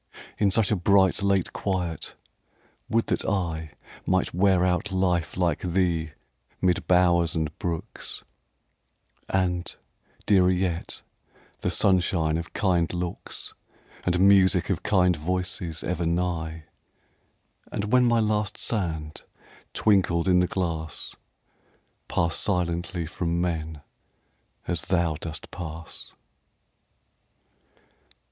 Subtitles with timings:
[0.39, 2.15] In such a bright, late quiet,
[2.89, 3.73] would that I
[4.03, 6.13] Might wear out life like thee,
[6.59, 8.23] mid bowers and brooks,
[9.29, 9.75] And,
[10.25, 11.03] dearer yet,
[11.59, 13.53] the sunshine of kind looks,
[14.03, 16.63] And music of kind voices ever nigh;
[17.71, 19.21] And when my last sand
[19.71, 21.13] twinkled in the glass,
[22.07, 23.81] Pass silently from men,
[24.67, 26.11] as thou dost pass.